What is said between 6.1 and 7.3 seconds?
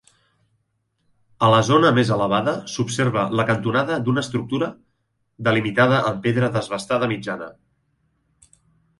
amb pedra desbastada